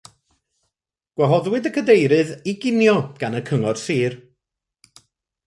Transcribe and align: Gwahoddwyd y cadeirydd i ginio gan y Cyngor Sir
Gwahoddwyd 1.19 1.69
y 1.71 1.73
cadeirydd 1.75 2.31
i 2.53 2.57
ginio 2.65 2.97
gan 3.21 3.39
y 3.41 3.43
Cyngor 3.51 3.83
Sir 3.83 4.19